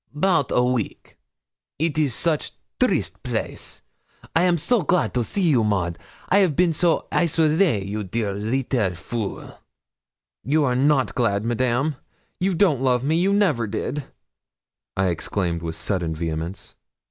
[0.17, 1.19] ''Bout a week.
[1.77, 3.83] It is soche triste place!
[4.35, 5.99] I am so glad to see you, Maud!
[6.27, 9.59] I've been so isolée, you dear leetle fool!'
[10.43, 11.97] 'You are not glad, Madame;
[12.39, 14.05] you don't love me you never did,'
[14.97, 16.73] I exclaimed with sudden vehemence.